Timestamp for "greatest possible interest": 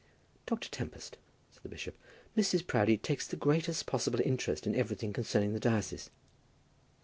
3.35-4.65